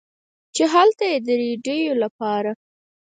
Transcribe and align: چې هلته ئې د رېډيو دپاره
چې 0.55 0.63
هلته 0.73 1.03
ئې 1.11 1.17
د 1.25 1.27
رېډيو 1.41 1.93
دپاره 2.03 2.51